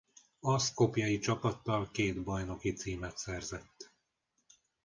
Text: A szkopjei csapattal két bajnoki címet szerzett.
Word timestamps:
A 0.39 0.57
szkopjei 0.57 1.19
csapattal 1.19 1.89
két 1.91 2.23
bajnoki 2.23 2.73
címet 2.73 3.17
szerzett. 3.17 3.91